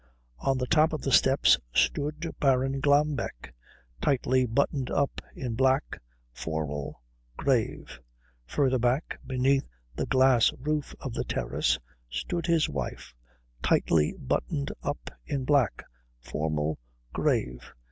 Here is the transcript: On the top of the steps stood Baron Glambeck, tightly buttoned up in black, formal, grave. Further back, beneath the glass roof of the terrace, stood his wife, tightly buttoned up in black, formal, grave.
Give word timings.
On 0.39 0.57
the 0.57 0.65
top 0.65 0.93
of 0.93 1.03
the 1.03 1.11
steps 1.11 1.59
stood 1.75 2.33
Baron 2.39 2.79
Glambeck, 2.79 3.53
tightly 4.01 4.47
buttoned 4.47 4.89
up 4.89 5.21
in 5.35 5.53
black, 5.53 5.99
formal, 6.33 7.03
grave. 7.37 7.99
Further 8.47 8.79
back, 8.79 9.19
beneath 9.27 9.67
the 9.95 10.07
glass 10.07 10.51
roof 10.59 10.95
of 11.01 11.13
the 11.13 11.23
terrace, 11.23 11.77
stood 12.09 12.47
his 12.47 12.67
wife, 12.67 13.13
tightly 13.61 14.15
buttoned 14.17 14.71
up 14.81 15.11
in 15.27 15.45
black, 15.45 15.83
formal, 16.19 16.79
grave. 17.13 17.71